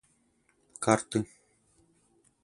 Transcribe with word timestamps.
карты 0.85 1.19